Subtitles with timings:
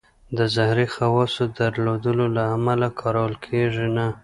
[0.37, 4.07] د زهري خواصو درلودلو له امله کارول کېږي نه.